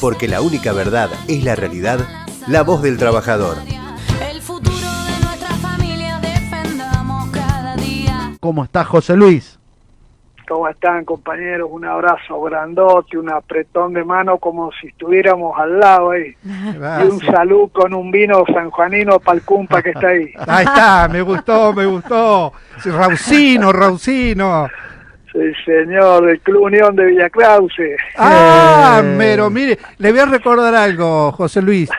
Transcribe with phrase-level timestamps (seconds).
[0.00, 2.00] porque la única verdad es la realidad,
[2.46, 3.56] la voz del trabajador.
[4.30, 8.32] El futuro de nuestra familia defendamos cada día.
[8.40, 9.58] ¿Cómo está José Luis?
[10.48, 11.68] ¿Cómo están compañeros?
[11.70, 16.34] Un abrazo grandote, un apretón de mano como si estuviéramos al lado ahí.
[16.42, 20.32] Y un salud con un vino sanjuanino palcumpa que está ahí.
[20.46, 22.54] Ahí está, me gustó, me gustó.
[22.82, 24.68] Raucino, Raucino.
[25.32, 27.96] Sí, señor, del Club Unión de Villa Clause.
[28.16, 31.90] Ah, pero mire, le voy a recordar algo, José Luis.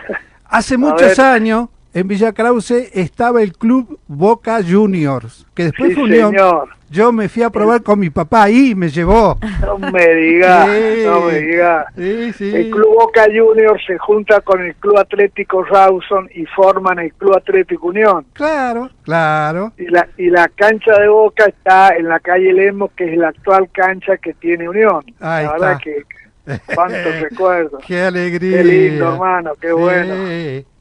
[0.46, 1.22] Hace muchos ver.
[1.22, 6.32] años en Villa Krause estaba el club Boca Juniors, que después Sí, fue Unión.
[6.32, 6.70] señor.
[6.92, 9.38] Yo me fui a probar con mi papá ahí y me llevó.
[9.62, 11.04] No me diga, Sí.
[11.06, 11.86] no me diga.
[11.96, 12.56] Sí, sí.
[12.56, 17.36] El Club Boca Juniors se junta con el Club Atlético Rawson y forman el Club
[17.38, 18.26] Atlético Unión.
[18.34, 19.72] Claro, claro.
[19.78, 23.28] Y la, y la cancha de Boca está en la calle Lemos, que es la
[23.30, 25.04] actual cancha que tiene Unión.
[25.20, 25.84] Ahí la verdad está.
[25.84, 27.84] que cuántos recuerdos.
[27.86, 28.58] Qué alegría.
[28.58, 30.16] Qué lindo, hermano, qué bueno.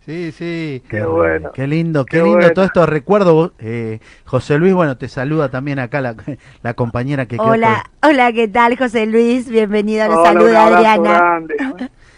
[0.08, 0.82] Sí, sí.
[0.88, 1.52] Qué bueno.
[1.52, 2.54] Qué lindo, qué, Qué lindo bueno.
[2.54, 2.86] todo esto.
[2.86, 6.14] Recuerdo, eh, José Luis, bueno, te saluda también acá la,
[6.62, 9.50] la compañera que quedó Hola, hola, ¿qué tal, José Luis?
[9.50, 11.10] Bienvenido, un saluda abrazo Adriana.
[11.18, 11.56] grande.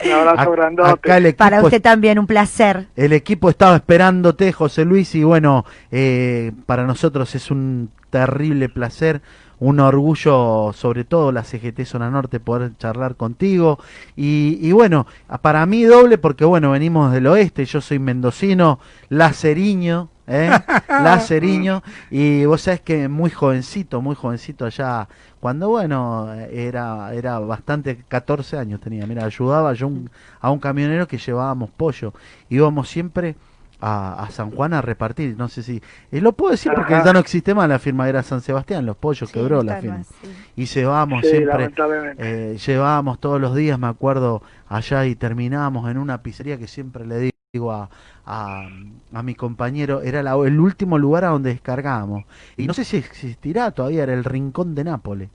[0.07, 0.89] Un abrazo grandote.
[0.91, 2.87] acá el equipo, Para usted también, un placer.
[2.95, 9.21] el equipo estaba esperándote, José Luis, y bueno, eh, para nosotros es un terrible placer,
[9.61, 13.79] un orgullo, sobre todo la CGT Zona Norte, poder charlar contigo.
[14.17, 15.07] Y, y bueno,
[15.43, 20.09] para mí doble, porque bueno, venimos del oeste, yo soy mendocino, laceriño.
[20.27, 20.51] ¿eh?
[20.89, 25.09] Laceriño y vos sabés que muy jovencito, muy jovencito allá,
[25.41, 30.09] cuando bueno, era, era bastante, 14 años tenía, mira, ayudaba yo un-
[30.41, 32.13] a un camionero que llevábamos pollo,
[32.49, 33.35] íbamos siempre
[33.81, 37.05] a, a San Juan a repartir, no sé si, eh, lo puedo decir porque Ajá.
[37.07, 39.99] ya no existe más la firma, era San Sebastián, los pollos Sí, quebró la firma,
[39.99, 40.31] más, sí.
[40.57, 42.53] y llevábamos Sí, siempre, lamentablemente.
[42.53, 47.07] eh, llevábamos todos los días, me acuerdo, allá y terminábamos en una pizzería que siempre
[47.07, 47.89] le digo a,
[48.27, 48.69] a,
[49.13, 52.25] a mi compañero, era la- el último lugar a donde descargábamos.
[52.57, 55.31] Y no sé si existirá todavía, era el Rincón de Nápoles.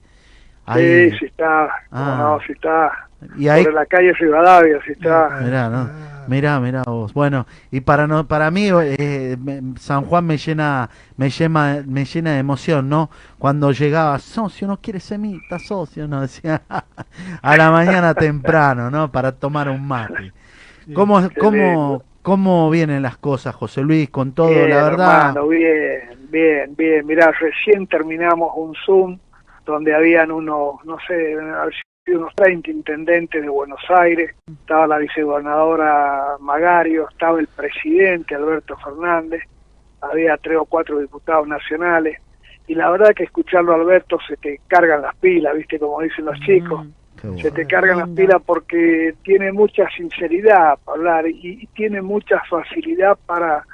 [0.64, 1.68] Ahí- Sí, sí está.
[1.90, 2.16] Ah.
[2.18, 2.90] No, sí está.
[3.36, 5.40] y ahí, Por la calle Rivadavia, sí está.
[5.42, 5.90] mirá, ¿no?
[6.26, 7.12] Mirá, mirá vos.
[7.14, 9.36] Bueno, y para no, para mí eh,
[9.78, 13.10] San Juan me llena, me llena, me llena de emoción, ¿no?
[13.38, 16.62] Cuando llegaba, socio, no quiere semita, socio, no decía
[17.42, 19.10] a la mañana temprano, ¿no?
[19.10, 20.32] Para tomar un mate.
[20.92, 25.30] ¿Cómo, cómo, cómo vienen las cosas, José Luis, con todo, Bien, la verdad?
[25.32, 27.06] hermano, bien, bien, bien.
[27.06, 29.18] Mirá, recién terminamos un Zoom
[29.64, 31.36] donde habían unos, no sé,
[32.06, 38.76] sido unos 30 intendentes de Buenos Aires, estaba la vicegobernadora Magario, estaba el presidente Alberto
[38.76, 39.42] Fernández,
[40.00, 42.20] había tres o cuatro diputados nacionales,
[42.68, 46.26] y la verdad que escucharlo a Alberto se te cargan las pilas, viste, como dicen
[46.26, 46.86] los chicos.
[46.86, 46.90] Mm,
[47.22, 47.38] bueno.
[47.38, 52.40] se te cargan las pilas porque tiene mucha sinceridad para hablar y, y tiene mucha
[52.48, 53.64] facilidad para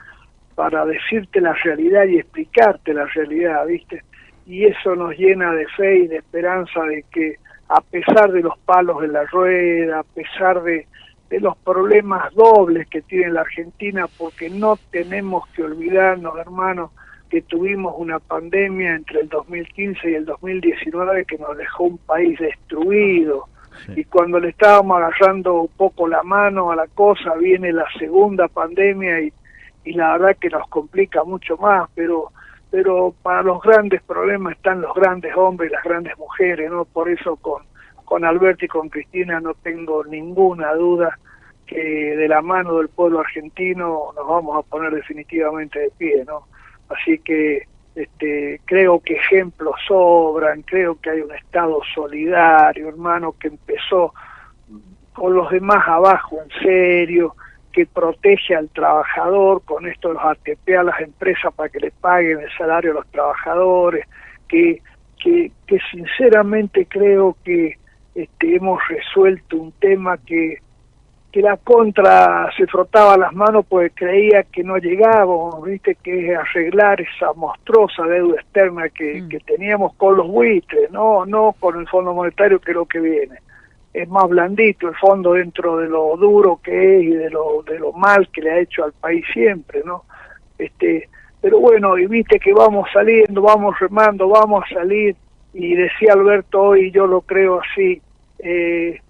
[0.55, 4.03] para decirte la realidad y explicarte la realidad, ¿viste?
[4.47, 7.37] Y eso nos llena de fe y de esperanza de que
[7.73, 10.87] a pesar de los palos en la rueda, a pesar de,
[11.31, 16.91] de los problemas dobles que tiene la Argentina, porque no tenemos que olvidarnos, hermanos,
[17.31, 22.39] que tuvimos una pandemia entre el 2015 y el 2019 que nos dejó un país
[22.39, 23.49] destruido.
[23.87, 24.01] Sí.
[24.03, 28.49] Y cuando le estábamos agarrando un poco la mano a la cosa, viene la segunda
[28.49, 29.33] pandemia y,
[29.87, 32.33] y la verdad que nos complica mucho más, pero
[32.73, 36.87] pero para los grandes problemas están los grandes hombres y las grandes mujeres, ¿no?
[36.87, 37.63] Por eso con,
[38.07, 41.19] con Alberto y con Cristina no tengo ninguna duda
[41.67, 46.47] que de la mano del pueblo argentino nos vamos a poner definitivamente de pie, ¿no?
[46.89, 53.49] Así que este, creo que ejemplos sobran, creo que hay un Estado solidario, hermano, que
[53.49, 54.15] empezó
[55.13, 57.37] con los demás abajo en serio,
[57.73, 62.41] que protege al trabajador, con esto los ATP a las empresas para que le paguen
[62.41, 64.07] el salario a los trabajadores,
[64.49, 64.83] que,
[65.19, 67.79] que, que sinceramente creo que
[68.15, 70.59] este, hemos resuelto un tema que,
[71.33, 76.39] que la contra se frotaba las manos porque creía que no llegábamos, viste, que es
[76.39, 79.29] arreglar esa monstruosa deuda externa que, Mm.
[79.31, 83.01] que teníamos con los buitres, no, no con el Fondo Monetario que es lo que
[83.01, 83.39] viene.
[83.93, 87.79] Es más blandito el fondo dentro de lo duro que es y de lo, de
[87.79, 90.05] lo mal que le ha hecho al país siempre, ¿no?
[90.59, 91.09] Este,
[91.41, 95.17] pero bueno, y viste que vamos saliendo, vamos remando, vamos a salir,
[95.53, 98.01] y decía Alberto hoy, yo lo creo así,
[98.39, 99.01] eh,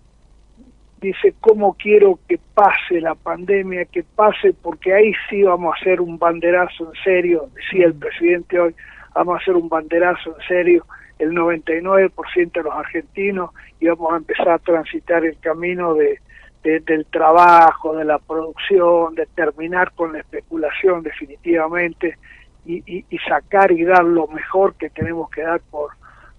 [1.00, 6.00] dice cómo quiero que pase la pandemia, que pase, porque ahí sí vamos a hacer
[6.00, 8.74] un banderazo en serio, decía el presidente hoy,
[9.14, 10.86] vamos a hacer un banderazo en serio,
[11.22, 16.20] el 99% de los argentinos, y vamos a empezar a transitar el camino de,
[16.62, 22.18] de- del trabajo, de la producción, de terminar con la especulación definitivamente
[22.64, 25.90] y, y- y sacar y dar lo mejor que tenemos que dar por,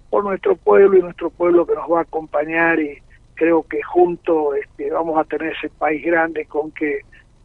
[0.10, 3.00] por nuestro pueblo y nuestro pueblo que nos va a acompañar y
[3.36, 7.00] creo que juntos este, vamos a tener ese país grande con que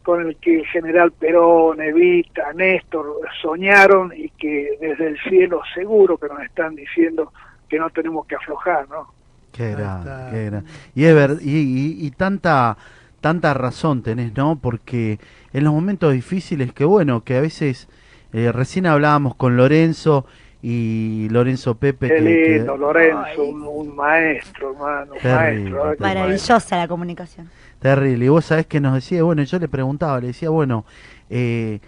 [0.09, 3.05] con el que el general Perón, Evita, Néstor
[3.41, 7.31] soñaron y que desde el cielo seguro que nos están diciendo
[7.69, 9.07] que no tenemos que aflojar, ¿no?
[9.53, 10.29] Qué está.
[10.31, 10.69] qué grande.
[10.95, 12.75] Y, y, y- y tanta,
[13.21, 14.57] tanta razón tenés, ¿no?
[14.59, 15.19] Porque
[15.53, 17.87] en los momentos difíciles, que bueno, que a veces
[18.33, 20.25] eh, recién hablábamos con Lorenzo
[20.61, 22.07] y Lorenzo Pepe.
[22.09, 25.75] Qué que- que- lindo, Lorenzo, un, un maestro, hermano, un maestro.
[25.77, 27.49] ¿verdad que Maravillosa la comunicación.
[27.79, 28.25] Terrible.
[28.25, 30.85] Y vos sabés que nos decía, bueno, yo le preguntaba, le decía, bueno,
[31.29, 31.79] eh,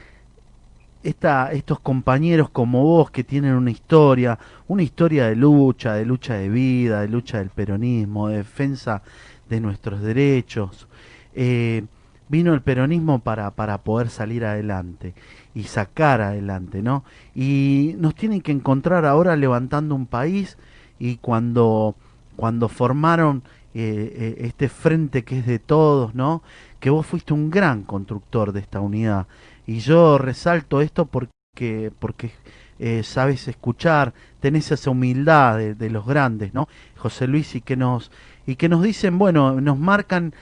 [1.03, 6.35] esta, estos compañeros como vos que tienen una historia, una historia de lucha, de lucha
[6.35, 9.01] de vida, de lucha del peronismo, de defensa
[9.49, 10.87] de nuestros derechos,
[11.33, 11.83] eh,
[12.29, 15.13] vino el peronismo para, para poder salir adelante
[15.53, 17.03] y sacar adelante, ¿no?
[17.35, 20.57] Y nos tienen que encontrar ahora levantando un país
[20.99, 21.95] y cuando,
[22.37, 26.43] cuando formaron eh, eh, este frente que es de todos, ¿no?
[26.79, 29.27] Que vos fuiste un gran constructor de esta unidad.
[29.65, 32.31] Y yo resalto esto porque, porque
[32.79, 36.67] eh, sabes escuchar, tenés esa humildad de, los grandes, ¿no?
[36.97, 38.11] José Luis, y que nos,
[38.45, 40.33] y que nos dicen, bueno, nos marcan,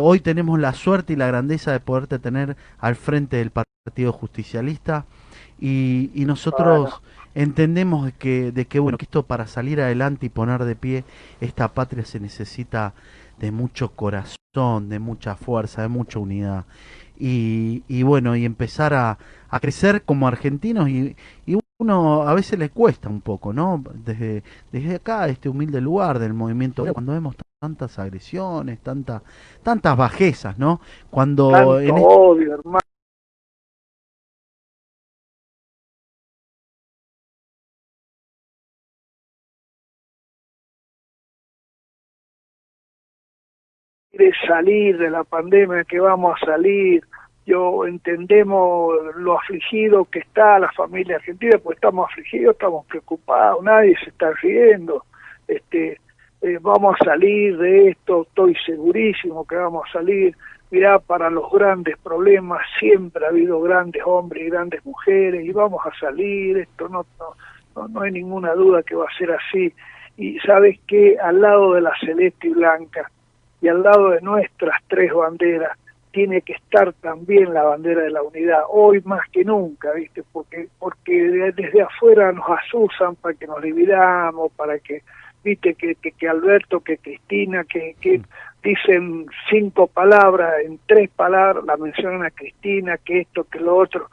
[0.00, 5.06] hoy tenemos la suerte y la grandeza de poderte tener al frente del Partido Justicialista.
[5.60, 7.00] Y, y nosotros.
[7.34, 11.04] Entendemos de que, de que bueno que esto para salir adelante y poner de pie
[11.40, 12.94] esta patria se necesita
[13.38, 16.64] de mucho corazón, de mucha fuerza, de mucha unidad.
[17.18, 19.18] Y, y bueno, y empezar a,
[19.48, 23.82] a crecer como argentinos y, y uno a veces le cuesta un poco, ¿no?
[24.04, 29.22] Desde, desde acá, este humilde lugar del movimiento, cuando vemos tantas agresiones, tanta,
[29.62, 30.80] tantas bajezas, ¿no?
[31.10, 32.81] Cuando Tanto en este- odio, hermano.
[44.12, 47.02] Quiere salir de la pandemia, que vamos a salir.
[47.46, 53.96] Yo entendemos lo afligido que está la familia argentina, pues estamos afligidos, estamos preocupados, nadie
[54.04, 55.04] se está riendo.
[55.48, 55.98] Este,
[56.42, 60.36] eh, vamos a salir de esto, estoy segurísimo que vamos a salir.
[60.70, 65.80] Mirá, para los grandes problemas siempre ha habido grandes hombres y grandes mujeres y vamos
[65.84, 67.04] a salir, esto no,
[67.76, 69.72] no, no hay ninguna duda que va a ser así.
[70.16, 73.10] Y sabes que al lado de la celeste y blanca
[73.62, 75.78] y al lado de nuestras tres banderas
[76.10, 80.22] tiene que estar también la bandera de la unidad, hoy más que nunca, ¿viste?
[80.30, 85.02] Porque, porque de- desde afuera nos asusan para que nos dividamos, para que,
[85.42, 85.74] ¿viste?
[85.74, 88.20] Que, que, que Alberto, que Cristina, que, que
[88.62, 94.08] dicen cinco palabras, en tres palabras la mencionan a Cristina, que esto, que lo otro.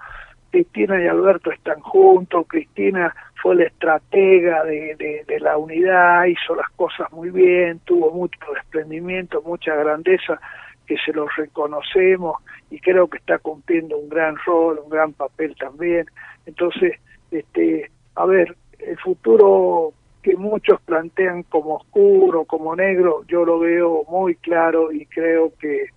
[0.52, 6.70] Cristina y Alberto están juntos, Cristina fue la estratega de, de, la unidad, hizo las
[6.72, 10.40] cosas muy bien, tuvo mucho desprendimiento, mucha grandeza,
[10.86, 12.38] que se lo reconocemos
[12.70, 16.06] y creo que está cumpliendo un gran rol, un gran papel también.
[16.46, 17.00] Entonces,
[17.32, 24.04] este, a ver, el futuro que muchos plantean como oscuro, como negro, yo lo veo
[24.10, 25.88] muy claro y creo que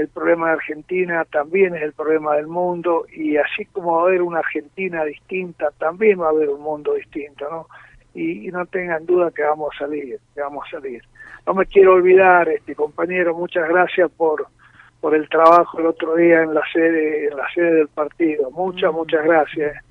[0.00, 4.06] el problema de Argentina también es el problema del mundo y así como va a
[4.06, 7.66] haber una Argentina distinta, también va a haber un mundo distinto, ¿no?
[8.14, 11.02] Y, y no tengan duda que vamos a salir, que vamos a salir.
[11.46, 14.46] No me quiero olvidar, este compañero, muchas gracias por
[15.00, 18.50] por el trabajo el otro día en la sede en la sede del partido.
[18.50, 19.84] Muchas, muchas gracias.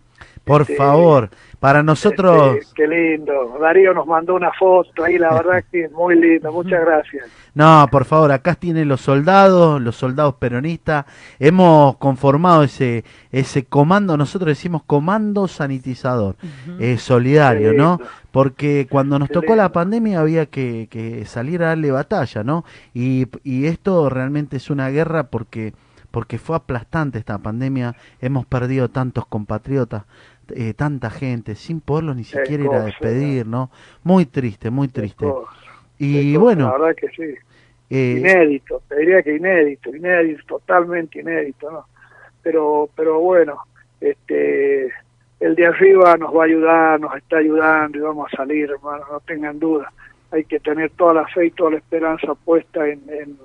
[0.47, 2.57] Por este, favor, para nosotros...
[2.57, 3.57] Este, qué lindo.
[3.59, 6.51] Darío nos mandó una foto ahí, la verdad que es muy lindo.
[6.51, 7.27] Muchas gracias.
[7.53, 11.05] No, por favor, acá tienen los soldados, los soldados peronistas.
[11.39, 16.35] Hemos conformado ese ese comando, nosotros decimos comando sanitizador,
[16.79, 17.99] eh, solidario, ¿no?
[18.31, 22.63] Porque cuando nos Qué tocó la pandemia había que, que salir a darle batalla, ¿no?
[22.93, 25.73] Y, y esto realmente es una guerra porque
[26.11, 27.95] porque fue aplastante esta pandemia.
[28.21, 30.05] Hemos perdido tantos compatriotas,
[30.55, 33.71] eh, tanta gente, sin poderlos ni siquiera ir a despedir, ¿no?
[34.03, 35.35] Muy triste, muy triste.
[35.35, 37.35] cosa, Y cosa, bueno, La verdad que sí.
[37.89, 41.85] eh, inédito, te diría que inédito, inédito, totalmente inédito, ¿no?
[42.41, 43.57] Pero, pero bueno,
[44.01, 44.85] este,
[45.39, 49.05] el de arriba nos va a ayudar, nos está ayudando y vamos a salir, hermano,
[49.11, 49.91] no tengan duda.
[50.31, 53.37] Hay que tener toda la fe y toda la esperanza puesta en, en,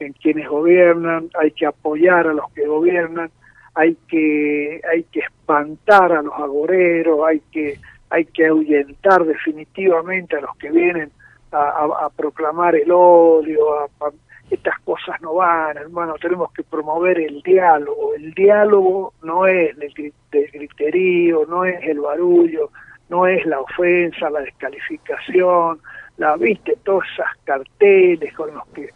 [0.00, 3.30] en quienes gobiernan, hay que apoyar a los que gobiernan,
[3.74, 7.78] hay que, hay que espantar a los agoreros, hay que,
[8.10, 11.10] hay que ahuyentar definitivamente a los que vienen
[11.52, 14.12] a, a- a proclamar el odio, a, a-
[14.50, 18.12] estas cosas no van, hermano, tenemos que promover el diálogo.
[18.14, 22.68] El diálogo no es gri- del griterío, no es el barullo,
[23.08, 25.80] no es la ofensa, la descalificación,
[26.18, 28.90] la viste, todas esas carteles con los que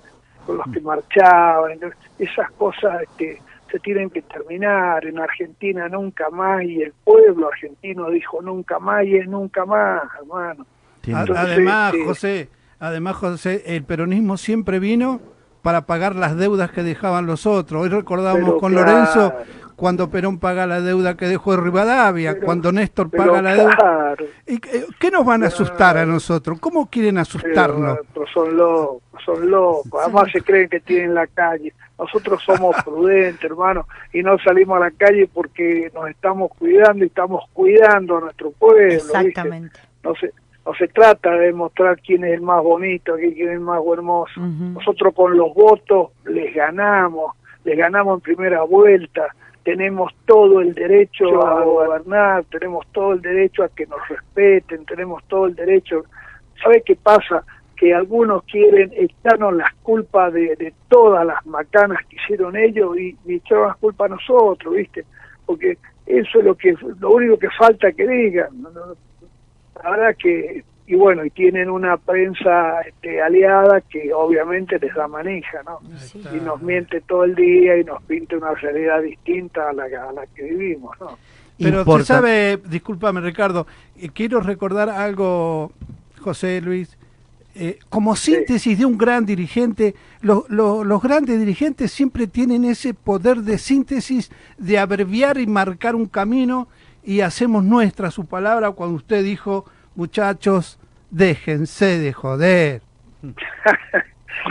[0.45, 6.31] con los que marchaban, entonces, esas cosas este, se tienen que terminar en Argentina nunca
[6.31, 10.67] más y el pueblo argentino dijo nunca más y es nunca más, hermano.
[11.07, 15.21] Entonces, además, este- José, además, José, el peronismo siempre vino
[15.63, 17.83] para pagar las deudas que dejaban los otros.
[17.83, 18.87] Hoy recordamos Pero con claro.
[18.91, 19.33] Lorenzo
[19.77, 23.77] cuando Perón paga la deuda que dejó de Rivadavia, Pero- cuando Néstor paga la deuda.
[23.77, 26.59] claro, ¿Y qué, qué nos van a asustar a nosotros?
[26.61, 27.99] ¿Cómo quieren pero, asustarnos?
[28.15, 30.01] pero son locos, son locos.
[30.03, 31.75] Además se creen que tienen la calle.
[31.99, 37.09] Nosotros somos prudentes, hermano, y no salimos a la calle porque nos estamos cuidando y
[37.09, 38.87] estamos cuidando a nuestro pueblo.
[38.87, 39.07] ¿viste?
[39.07, 39.81] Exactamente.
[40.03, 40.33] no se
[40.67, 44.41] no se trata de demostrar quién es el más bonito, quién es el más hermoso.
[44.41, 49.29] Nosotros con los votos les ganamos, les ganamos en primera vuelta.
[49.63, 55.23] Tenemos todo el derecho a gobernar, tenemos todo el derecho a que nos respeten, tenemos
[55.29, 56.05] todo el derecho.
[56.61, 57.45] ¿Sabe qué pasa?
[57.77, 63.17] Que algunos quieren echarnos las culpas de, de todas las macanas que hicieron ellos y,
[63.27, 65.05] y echarnos las culpas a nosotros, ¿viste?
[65.45, 68.49] Porque eso es lo que lo único que falta que digan.
[69.83, 75.09] La verdad que y bueno y tienen una prensa este, aliada que obviamente les da
[75.09, 76.23] manija no Sí.
[76.33, 80.13] y nos miente todo el día y nos pinta una realidad distinta a la, a
[80.13, 81.19] la que vivimos no
[81.59, 83.67] Pero Importa- se sabe, discúlpame Ricardo,
[84.01, 85.73] eh, quiero recordar algo,
[86.21, 86.96] José Luis.
[87.59, 92.93] Eh, como síntesis de un gran dirigente, lo- lo- los grandes dirigentes siempre tienen ese
[92.95, 96.69] poder de síntesis, de abreviar y marcar un camino,
[97.03, 100.79] y hacemos nuestra su palabra cuando usted dijo, muchachos,
[101.11, 102.83] déjense de joder.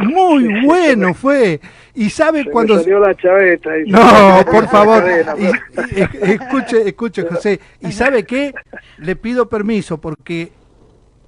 [0.03, 1.61] Muy bueno fue.
[1.93, 2.75] Y sabe se cuando...
[2.75, 3.69] me salió la chaveta.
[3.87, 5.03] No, por favor.
[5.03, 7.59] cadena, Y- pero- y- e- escuche, escuche, José.
[7.81, 8.53] ¿Y sabe qué?
[8.97, 10.51] Le pido permiso porque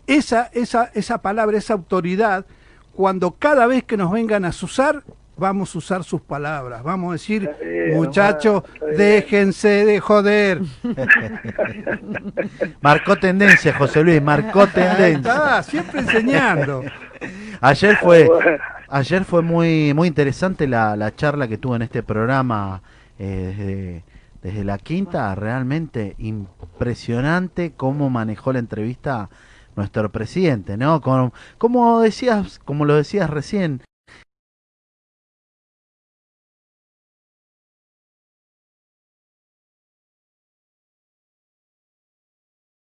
[0.08, 2.46] esa, esa, esa palabra, esa autoridad,
[2.94, 5.04] cuando cada vez que nos vengan a usar,
[5.38, 6.82] vamos a usar sus palabras.
[6.84, 8.64] Vamos a decir, bien, muchachos,
[8.98, 10.62] déjense de joder.
[12.82, 15.18] Marcó tendencia, José Luis, marcó tendencia.
[15.32, 16.84] está, siempre enseñando.
[17.62, 18.58] Ayer fue, Bueno.
[18.90, 22.82] ayer fue muy, muy interesante la, la charla que tuve en este programa
[23.20, 24.04] eh, desde,
[24.42, 25.34] desde la quinta.
[25.36, 29.30] Realmente impresionante cómo manejó la entrevista
[29.78, 31.00] nuestro presidente, ¿no?
[31.00, 33.82] Con, como decías, como lo decías recién,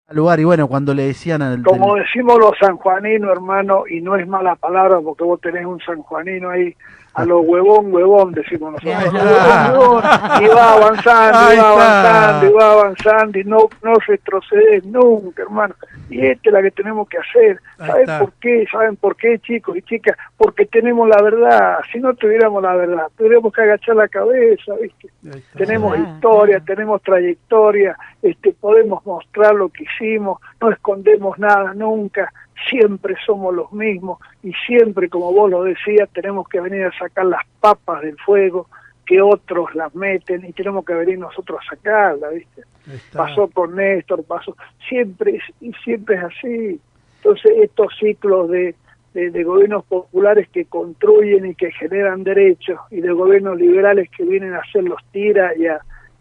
[0.09, 4.55] lugar y bueno, cuando le decían como decimos los sanjuaninos hermano y no es mala
[4.55, 6.73] palabra porque vos tenés un sanjuanino ahí
[7.17, 9.71] a lo huevón huevón decimos nosotros Ahí "A lo está.
[9.71, 13.93] huevón, huevón", y va avanzando Ahí y va avanzando y va avanzando y no no
[14.07, 15.75] retrocedes nunca hermano
[16.09, 18.19] y esta es la que tenemos que hacer Ahí ¿saben está.
[18.19, 18.65] por qué?
[18.71, 20.15] ¿saben por qué chicos y chicas?
[20.37, 25.09] porque tenemos la verdad si no tuviéramos la verdad tendríamos que agachar la cabeza ¿viste?
[25.57, 32.31] Tenemos Claro, historia, tenemos trayectoria, este, podemos mostrar lo que hicimos, no escondemos nada nunca,
[32.69, 37.25] siempre somos los mismos y siempre, como vos lo decías, tenemos que venir a sacar
[37.25, 38.67] las papas del fuego
[39.05, 42.63] que otros las meten y tenemos que venir nosotros a sacarlas, ¿viste?
[42.93, 43.19] Está.
[43.19, 44.55] Pasó con Néstor, pasó,
[44.89, 46.79] siempre es, y siempre es así.
[47.17, 48.75] Entonces estos ciclos de,
[49.13, 54.23] de, de gobiernos populares que construyen y que generan derechos y de gobiernos liberales que
[54.25, 55.79] vienen a hacer los tiras y a,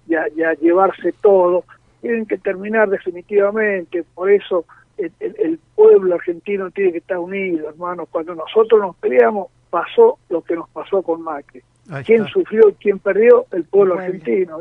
[0.09, 1.65] y a- y a llevarse todo,
[2.01, 4.05] tienen que terminar definitivamente.
[4.15, 4.65] Por eso
[4.99, 8.07] el, el- pueblo argentino tiene que estar unido, hermano.
[8.07, 11.61] Cuando nosotros nos peleamos, pasó lo que nos pasó con Macri.
[12.05, 13.45] ¿Quién sufrió y quién perdió?
[13.53, 14.59] El pueblo argentino.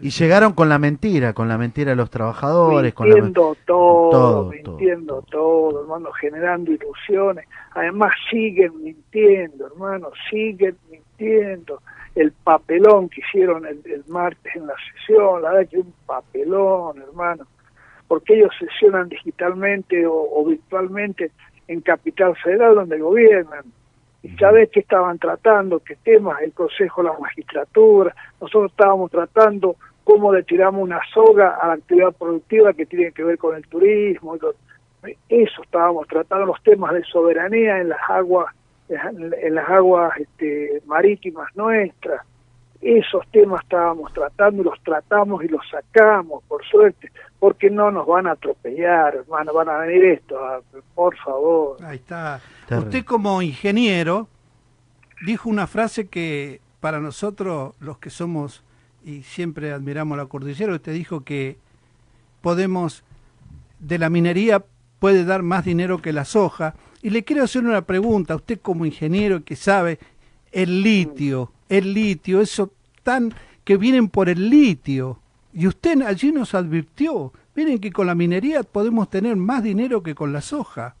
[0.00, 4.10] y llegaron con la mentira, con la mentira de los trabajadores, con la mintiendo todo,
[4.10, 5.82] todo, mintiendo todo.
[5.82, 7.46] hermano, generando ilusiones.
[7.72, 11.82] Además siguen mintiendo, hermano, siguen mintiendo.
[12.14, 17.00] El papelón que hicieron el, el martes en la sesión, la verdad que un papelón,
[17.02, 17.46] hermano,
[18.10, 21.30] porque ellos sesionan digitalmente o, o virtualmente
[21.68, 23.62] en Capital Federal donde gobiernan.
[24.24, 29.76] Y sabes que estaban tratando, qué temas, el Consejo de la Magistratura, nosotros estábamos tratando
[30.02, 33.64] cómo le tiramos una soga a la actividad productiva que tiene que ver con el
[33.68, 34.36] turismo.
[35.28, 38.52] Eso estábamos tratando, los temas de soberanía en las aguas,
[38.88, 42.26] en las aguas este, marítimas nuestras.
[42.80, 48.06] Esos temas estábamos tratando y los tratamos y los sacamos, por suerte, porque no nos
[48.06, 50.36] van a atropellar, hermano, van a venir esto,
[50.94, 51.76] por favor.
[51.84, 52.40] Ahí está.
[52.70, 54.28] Usted como ingeniero,
[55.26, 58.64] dijo una frase que para nosotros, los que somos
[59.04, 61.58] y siempre admiramos la cordillera, usted dijo que
[62.40, 63.04] podemos,
[63.78, 64.64] de la minería
[64.98, 66.74] puede dar más dinero que la soja.
[67.02, 69.98] Y le quiero hacer una pregunta, usted como ingeniero que sabe,
[70.52, 73.32] el litio, el litio, eso tan
[73.64, 75.18] que vienen por el litio.
[75.52, 80.14] Y usted allí nos advirtió, miren que con la minería podemos tener más dinero que
[80.14, 80.94] con la soja.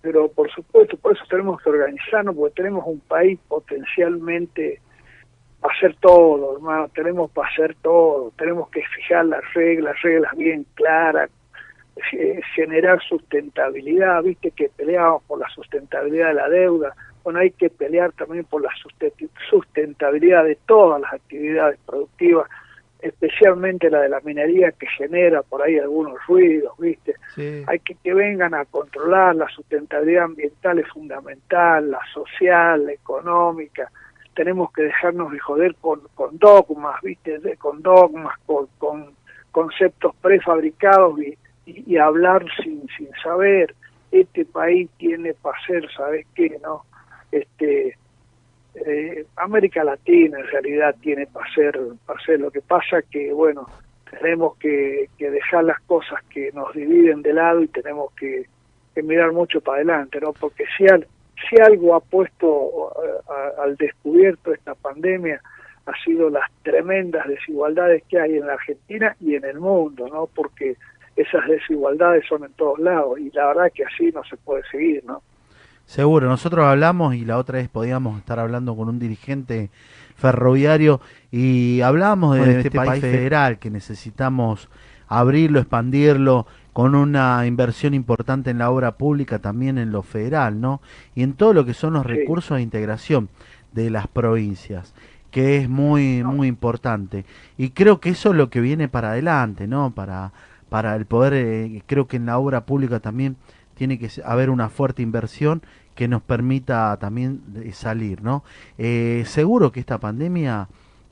[0.00, 4.80] Pero por supuesto, por eso tenemos que organizarnos, porque tenemos un país potencialmente
[5.60, 10.64] para hacer todo, hermano, tenemos para hacer todo, tenemos que fijar las reglas, reglas bien
[10.74, 11.30] claras,
[12.12, 16.94] eh, generar sustentabilidad, viste que peleamos por la sustentabilidad de la deuda,
[17.28, 22.48] bueno, hay que pelear también por la susten- sustentabilidad de todas las actividades productivas,
[23.02, 27.64] especialmente la de la minería que genera por ahí algunos ruidos, viste, Sí.
[27.66, 33.90] hay que que vengan a controlar la sustentabilidad ambiental es fundamental, la social, la económica.
[34.34, 37.38] Tenemos que dejarnos de joder con, con dogmas, ¿viste?
[37.40, 39.10] De- con dogmas, con, con
[39.52, 43.74] conceptos prefabricados y, y, y hablar sin, sin saber.
[44.10, 46.58] Este país tiene para ser, ¿sabes qué?
[46.62, 46.84] no
[47.32, 47.96] este
[48.74, 51.78] eh, América Latina en realidad tiene para ser.
[52.40, 53.66] Lo que pasa que, bueno,
[54.10, 58.46] tenemos que, que dejar las cosas que nos dividen de lado y tenemos que,
[59.02, 60.32] mirar mucho para adelante, ¿no?
[60.32, 61.06] Porque si, al-
[61.48, 62.92] si algo ha puesto
[63.28, 65.40] a- al descubierto esta pandemia
[65.86, 70.26] ha sido las tremendas desigualdades que hay en la Argentina y en el mundo, ¿no?
[70.34, 70.74] Porque
[71.14, 75.04] esas desigualdades son en todos lados y la verdad que así no se puede seguir,
[75.04, 75.22] ¿no?
[75.88, 79.70] Seguro, nosotros hablamos y la otra vez podíamos estar hablando con un dirigente
[80.16, 81.00] ferroviario
[81.32, 84.68] y hablábamos de este, este país país fe- federal que necesitamos
[85.08, 90.82] abrirlo, expandirlo con una inversión importante en la obra pública, también en lo federal, ¿no?
[91.14, 92.08] Y en todo lo que son los Sí.
[92.08, 93.30] recursos de integración
[93.72, 94.92] de las provincias,
[95.30, 97.24] que es muy muy importante.
[97.56, 99.92] Y creo que eso es lo que viene para adelante, ¿no?
[99.92, 100.32] Para
[100.68, 103.36] para el poder eh, creo que en la obra pública también
[103.78, 105.62] tiene que haber una fuerte inversión
[105.94, 108.44] que nos permita también eh, salir, ¿no?
[108.76, 110.68] Eh, seguro que esta pandemia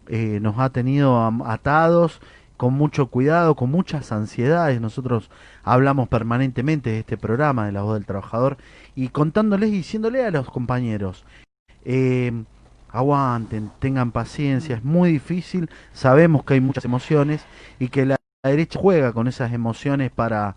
[0.09, 2.21] eh, nos ha tenido atados
[2.57, 4.81] con mucho cuidado, con muchas ansiedades.
[4.81, 5.31] Nosotros
[5.63, 8.57] hablamos permanentemente de este programa de la voz del trabajador
[8.95, 11.25] y contándoles y diciéndole a los compañeros,
[12.89, 17.45] aguanten, tengan paciencia, es muy difícil, sabemos que hay muchas emociones
[17.79, 20.57] y que la derecha juega con esas emociones para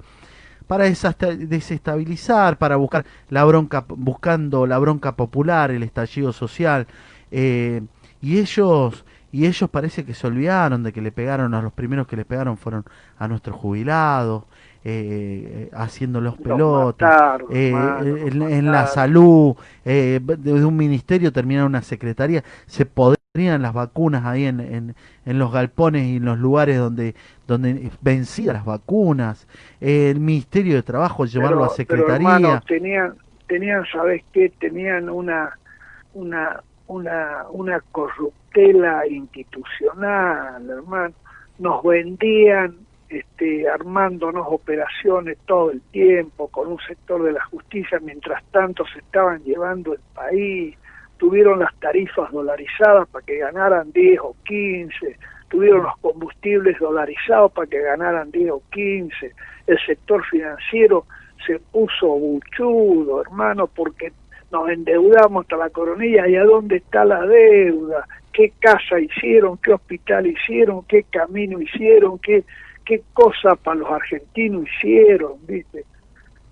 [0.69, 6.85] para desestabilizar, para buscar la bronca, buscando la bronca popular, el estallido social,
[7.31, 7.81] eh,
[8.21, 12.05] y ellos, y ellos parece que se olvidaron de que le pegaron a los primeros
[12.05, 12.85] que le pegaron fueron
[13.17, 14.43] a nuestros jubilados,
[14.83, 17.73] eh, haciéndolos Nos pelotas, mataron, eh,
[18.27, 22.85] en, en la salud, eh, desde un ministerio terminar una secretaría, se
[23.39, 27.15] podrían las vacunas ahí en, en, en los galpones y en los lugares donde,
[27.47, 29.47] donde vencían las vacunas,
[29.79, 32.15] el Ministerio de Trabajo llevarlo a Pero- pero, secretaría.
[32.35, 33.13] hermano, tenían,
[33.47, 34.49] tenían, ¿sabes qué?
[34.59, 35.57] Tenían una,
[36.15, 41.13] una, una, una corruptela institucional, hermano.
[41.59, 42.75] Nos vendían
[43.07, 48.99] este, armándonos operaciones todo el tiempo con un sector de la justicia, mientras tanto se
[48.99, 50.75] estaban llevando el país,
[51.19, 55.17] tuvieron las tarifas dolarizadas para que ganaran 10 o 15,
[55.49, 59.31] tuvieron los combustibles dolarizados para que ganaran 10 o 15,
[59.67, 61.05] el sector financiero
[61.45, 64.11] se puso buchudo, hermano, porque
[64.51, 66.27] nos endeudamos hasta la coronilla.
[66.27, 72.17] Y a dónde está la deuda, qué casa hicieron, qué hospital hicieron, qué camino hicieron,
[72.19, 72.43] qué,
[72.85, 75.85] qué cosa para los argentinos hicieron, ¿viste?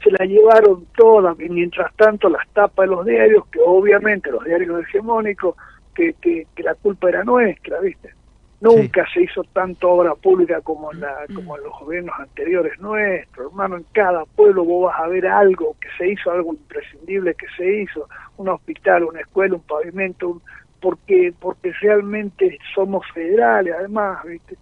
[0.03, 4.43] Se la llevaron todas, y mientras tanto las tapas de los diarios, que obviamente los
[4.43, 5.55] diarios hegemónicos,
[5.95, 8.13] que, que, que la culpa era nuestra, ¿viste?
[8.59, 13.47] Nunca se hizo tanta obra pública como en, la, como en los gobiernos anteriores nuestros,
[13.51, 13.77] hermano.
[13.77, 17.81] En cada pueblo vos vas a ver algo que se hizo, algo imprescindible que se
[17.81, 18.07] hizo,
[18.37, 20.41] un hospital, una escuela, un pavimento, un-
[20.81, 24.55] porque porque realmente somos federales, además, ¿viste?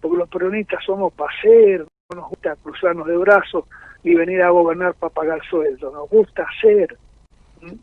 [0.00, 1.80] Porque los peronistas somos para hacer,
[2.12, 3.64] no nos gusta cruzarnos de brazos
[4.02, 6.96] ni venir a gobernar para pagar sueldo, nos gusta hacer.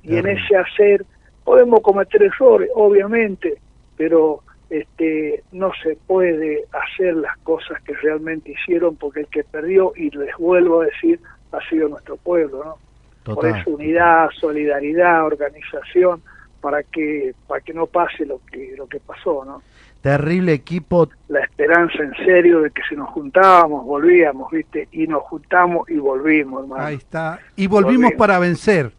[0.03, 1.05] Y en ese hacer
[1.43, 3.57] podemos cometer errores, obviamente,
[3.95, 9.93] pero este no se puede hacer las cosas que realmente hicieron porque el que perdió
[9.95, 11.19] y les vuelvo a decir
[11.53, 12.77] ha sido nuestro pueblo
[13.25, 16.21] no por eso unidad solidaridad organización
[16.59, 19.61] para que para que no pase lo que lo que pasó no
[20.01, 25.23] Terrible equipo, la esperanza en serio de que si nos juntábamos volvíamos viste y nos
[25.23, 27.39] juntamos y volvimos hermano Ahí está.
[27.55, 28.13] Y volvimos Volvimos.
[28.19, 28.91] para vencer.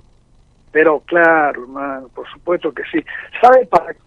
[0.73, 3.03] Pero claro, hermano, por supuesto que sí.
[3.41, 4.01] ¿Sabe para qué?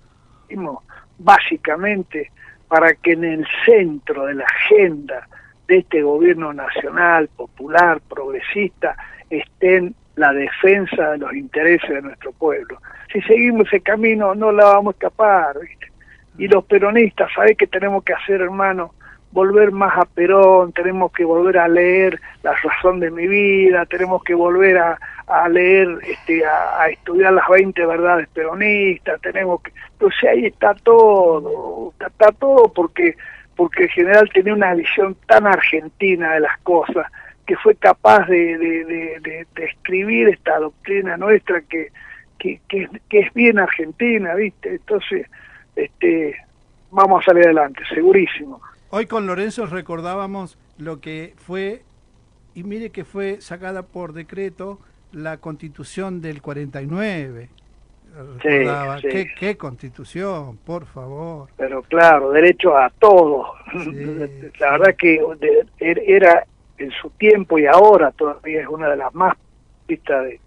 [1.17, 2.31] Básicamente
[2.67, 5.27] para que en el centro de la agenda
[5.67, 8.95] de este gobierno nacional, popular, progresista,
[9.29, 12.79] estén la defensa de los intereses de nuestro pueblo.
[13.11, 15.90] Si seguimos ese camino no la vamos a escapar, ¿viste?
[16.37, 18.93] Y los peronistas, ¿sabés qué tenemos que hacer, hermano?
[19.31, 24.23] Volver más a Perón, tenemos que volver a leer La razón de mi vida, tenemos
[24.23, 29.71] que volver a, a leer, este, a, estudiar las 20 verdades peronistas, tenemos que...
[29.93, 33.15] Entonces ahí está todo, está, todo porque
[33.55, 37.05] porque el general tenía una visión tan argentina de las cosas
[37.45, 41.89] que fue capaz de, de, de, escribir esta doctrina nuestra que,
[42.39, 44.69] que, que, que es bien argentina, ¿viste?
[44.69, 45.27] Entonces,
[45.75, 46.35] este,
[46.91, 48.61] vamos a salir adelante, segurísimo.
[48.89, 51.83] Hoy con Lorenzo recordábamos lo que fue,
[52.53, 54.79] y mire que fue sacada por decreto
[55.11, 57.49] la constitución del 49.
[58.41, 58.49] Sí.
[59.09, 61.47] ¿Qué, qué constitución, por favor.
[61.55, 63.53] Pero claro, derecho a todo.
[63.71, 65.21] Sí, La verdad que
[65.79, 66.45] er- era
[66.77, 69.37] en su tiempo y ahora todavía es una de las más
[69.87, 70.39] vistas de-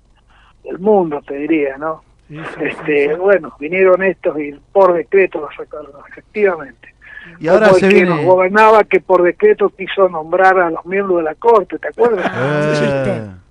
[0.64, 2.02] del mundo, te diría, ¿no?
[2.28, 3.20] Sí, sí, sí, Este, sí.
[3.20, 6.94] bueno, vinieron estos y por decreto lo sacaron, efectivamente.
[7.38, 8.10] Y ahora el se que viene.
[8.10, 12.30] nos gobernaba que por decreto quiso nombrar a los miembros de la corte, ¿te acuerdas?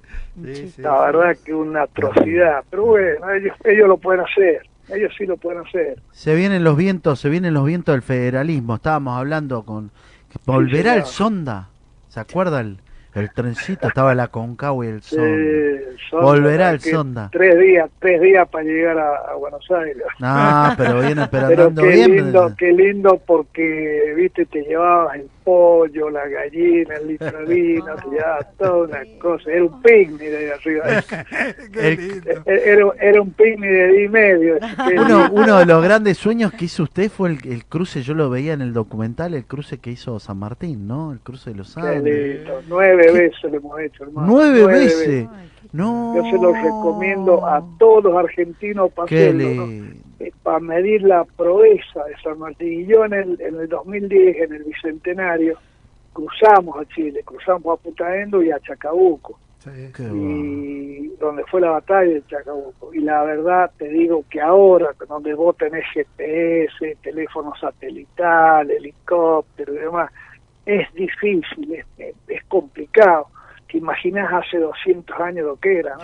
[0.43, 5.13] Sí, sí, La verdad que una atrocidad, pero bueno, ellos, ellos lo pueden hacer, ellos
[5.15, 6.01] sí lo pueden hacer.
[6.11, 8.73] se vienen los vientos, se vienen los vientos del federalismo.
[8.75, 9.91] Estábamos hablando con
[10.45, 11.13] volverá el señor.
[11.13, 11.69] sonda.
[12.09, 12.79] ¿Se acuerda el,
[13.15, 13.87] el trencito?
[13.87, 15.27] Estaba la Concagua y el sonda.
[16.11, 17.29] Volverá el sonda.
[17.31, 20.03] Tres días, tres días para llegar a, a Buenos Aires.
[20.19, 22.15] No, pero viene pero Pero qué bien.
[22.15, 27.95] lindo, qué lindo porque, viste, te llevabas el pollo, la gallina, el litro de vino,
[27.95, 29.51] te llevabas toda una cosa.
[29.51, 30.83] Era un picnic de ahí arriba.
[31.73, 32.29] Qué El- lindo.
[32.45, 34.55] Era, era un picnic de día y medio.
[34.57, 38.13] ese Uno, uno de los grandes sueños que hizo usted fue el, el cruce, yo
[38.13, 41.11] lo veía en el documental, el cruce que hizo San Martín, ¿no?
[41.11, 42.37] El cruce de los Qué Andes.
[42.37, 42.61] lindo.
[42.67, 44.27] Nueve veces lo hemos hecho, hermano.
[44.27, 45.27] Nueve veces.
[45.71, 46.13] No.
[46.15, 50.12] Yo se lo recomiendo a todos los argentinos para Qué hacerlo, ¿no?
[50.27, 52.81] Eh, para medir la proeza de San Martín.
[52.81, 55.57] Y yo en el, en el 2010, en el Bicentenario,
[56.13, 59.69] cruzamos a Chile, cruzamos a Putaendo y a Chacabuco, Sí.
[59.95, 60.13] Qué va.
[60.13, 62.93] y donde fue la batalla de Chacabuco.
[62.93, 69.77] Y la verdad te digo que ahora, donde vos tenés GPS, teléfono satelital, helicóptero y
[69.77, 70.11] demás,
[70.65, 73.27] es difícil, es, es- es complicado.
[73.71, 76.03] Te imaginas hace 200 años lo que era, ¿no?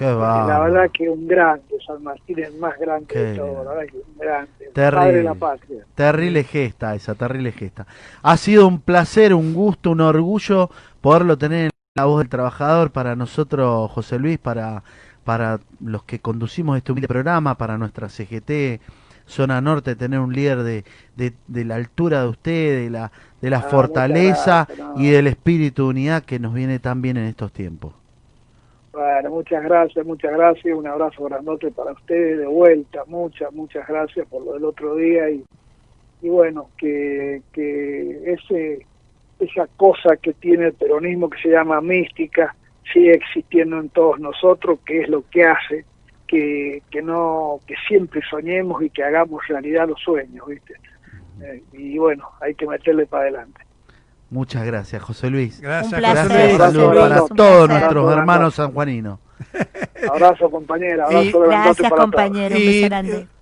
[0.00, 0.46] Qué Porque va.
[0.46, 3.92] la verdad que un grande, San Martín es más grande Qué de todos, la verdad
[3.92, 4.90] que un grande, Terrible.
[4.92, 5.86] padre de la patria.
[5.94, 7.86] Terrible gesta esa, terrible gesta.
[8.22, 10.70] Ha sido un placer, un gusto, un orgullo
[11.02, 14.82] poderlo tener en la voz del trabajador para nosotros, José Luis, para,
[15.24, 18.80] para los que conducimos este humilde programa, para nuestra CGT
[19.26, 20.84] Zona Norte, tener un líder de,
[21.16, 24.94] de, de la altura de usted, de la, de la Ah, fortaleza muchas gracias, no.
[24.96, 27.94] y del espíritu de unidad que nos viene tan bien en estos tiempos.
[28.92, 34.26] Bueno, muchas gracias, muchas gracias, un abrazo grandote para ustedes de vuelta, muchas, muchas gracias
[34.26, 35.44] por lo del otro día y,
[36.22, 38.84] y bueno, que, que ese,
[39.38, 42.56] esa cosa que tiene el peronismo que se llama mística
[42.92, 45.84] sigue existiendo en todos nosotros, que es lo que hace
[46.30, 50.74] que, que no, que siempre soñemos y que hagamos realidad los sueños, ¿viste?
[51.42, 53.60] Eh, y bueno, hay que meterle para adelante.
[54.30, 55.60] Muchas gracias, José Luis.
[55.60, 57.80] Gracias, Un placer, Gracias, saludos para Un todos placer.
[57.80, 59.18] nuestros hermanos sanjuaninos.
[60.10, 62.56] Abrazo compañera, abrazo Gracias, para compañero.
[62.56, 62.88] Y.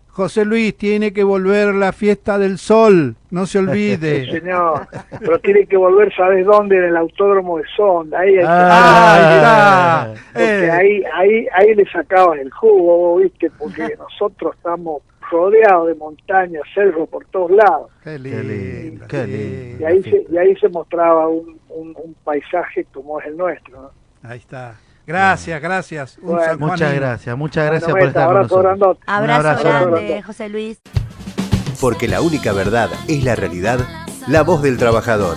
[0.08, 4.28] José Luis tiene que volver la fiesta del sol, no se Sí, olvide.
[4.32, 4.88] señor,
[5.20, 6.76] pero tiene que volver, ¿sabes dónde?
[6.78, 10.22] En el autódromo de Sonda, ahí hay que- Ah, ahí está.
[10.32, 13.48] porque Eh, ahí, ahí, ahí le sacabas el jugo, vos, ¿viste?
[13.56, 19.80] Porque nosotros estamos rodeados de montañas, cerros por todos lados, Qué lindo, lindo, qué lindo.
[19.80, 23.82] y ahí se, y ahí se mostraba un, un, un paisaje como es el nuestro,
[23.82, 23.90] ¿no?
[24.28, 24.74] Ahí está.
[25.06, 26.18] Gracias, gracias.
[26.18, 26.40] Un Bueno.
[26.44, 26.66] sanjuanino.
[26.72, 28.62] Muchas gracias, muchas gracias Bueno, por estar con abrazo nosotros.
[28.78, 29.00] grandote.
[29.06, 30.22] Abrazo, abrazo grande, grande.
[30.22, 30.80] José Luis.
[31.80, 33.78] Porque la única verdad es la realidad,
[34.26, 35.36] la voz del trabajador.